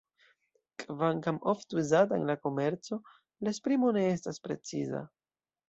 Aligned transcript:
Kvankam 0.83 1.37
ofte 1.53 1.77
uzata 1.81 2.17
en 2.17 2.25
la 2.31 2.37
komerco 2.47 2.99
la 3.13 3.55
esprimo 3.55 3.95
ne 4.01 4.09
estas 4.17 4.45
preciza. 4.49 5.07